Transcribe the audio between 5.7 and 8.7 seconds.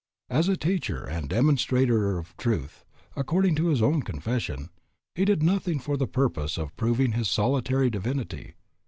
for the purpose of proving his solitary divinity.